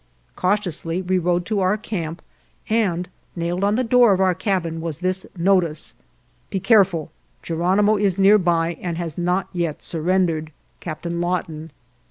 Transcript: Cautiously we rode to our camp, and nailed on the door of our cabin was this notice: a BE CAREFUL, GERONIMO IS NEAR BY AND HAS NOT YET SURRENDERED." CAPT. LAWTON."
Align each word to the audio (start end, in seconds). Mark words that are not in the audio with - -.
Cautiously 0.35 0.99
we 1.03 1.19
rode 1.19 1.45
to 1.45 1.59
our 1.59 1.77
camp, 1.77 2.23
and 2.71 3.07
nailed 3.35 3.63
on 3.63 3.75
the 3.75 3.83
door 3.83 4.13
of 4.13 4.19
our 4.19 4.33
cabin 4.33 4.81
was 4.81 4.97
this 4.97 5.27
notice: 5.37 5.91
a 5.91 5.93
BE 6.49 6.59
CAREFUL, 6.59 7.11
GERONIMO 7.43 7.97
IS 7.97 8.17
NEAR 8.17 8.39
BY 8.39 8.79
AND 8.81 8.97
HAS 8.97 9.19
NOT 9.19 9.49
YET 9.53 9.83
SURRENDERED." 9.83 10.51
CAPT. 10.79 11.05
LAWTON." 11.05 11.69